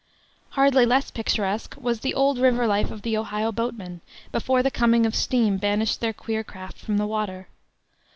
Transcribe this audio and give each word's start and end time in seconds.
Hardly 0.57 0.83
less 0.87 1.11
picturesque 1.11 1.75
was 1.79 1.99
the 1.99 2.15
old 2.15 2.39
river 2.39 2.65
life 2.65 2.89
of 2.89 3.03
the 3.03 3.15
Ohio 3.15 3.51
boatmen, 3.51 4.01
before 4.31 4.63
the 4.63 4.71
coming 4.71 5.05
of 5.05 5.13
steam 5.13 5.57
banished 5.57 6.01
their 6.01 6.11
queer 6.11 6.43
craft 6.43 6.79
from 6.79 6.97
the 6.97 7.05
water. 7.05 7.47